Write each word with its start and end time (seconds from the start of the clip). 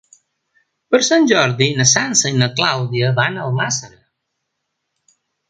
Per 0.95 0.99
Sant 1.07 1.27
Jordi 1.31 1.67
na 1.81 1.85
Sança 1.91 2.31
i 2.31 2.39
na 2.39 2.47
Clàudia 2.61 3.13
van 3.21 3.39
a 3.39 3.45
Almàssera. 3.45 5.15